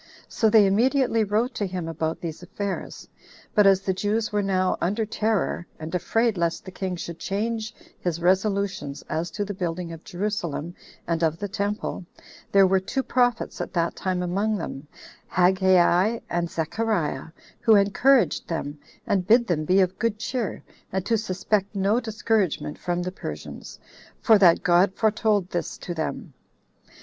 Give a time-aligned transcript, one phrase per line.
[0.27, 3.07] So they immediately wrote to him about these affairs;
[3.53, 7.75] but as the Jews were now under terror, and afraid lest the king should change
[7.99, 10.73] his resolutions as to the building of Jerusalem
[11.05, 12.03] and of the temple,
[12.51, 14.87] there were two prophets at that time among them,
[15.27, 17.27] Haggai and Zechariah,
[17.59, 22.79] who encouraged them, and bid them be of good cheer, and to suspect no discouragement
[22.79, 23.79] from the Persians,
[24.19, 26.33] for that God foretold this to them.